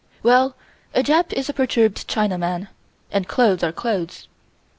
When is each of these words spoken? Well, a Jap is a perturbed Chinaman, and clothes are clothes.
Well, 0.23 0.55
a 0.95 1.03
Jap 1.03 1.31
is 1.31 1.47
a 1.47 1.53
perturbed 1.53 2.07
Chinaman, 2.07 2.69
and 3.11 3.27
clothes 3.27 3.63
are 3.63 3.71
clothes. 3.71 4.27